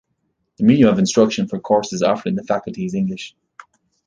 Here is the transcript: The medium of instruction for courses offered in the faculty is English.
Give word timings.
The 0.57 0.63
medium 0.63 0.89
of 0.89 0.97
instruction 0.97 1.47
for 1.47 1.59
courses 1.59 2.01
offered 2.01 2.29
in 2.29 2.35
the 2.35 2.43
faculty 2.43 2.85
is 2.87 2.95
English. 2.95 3.35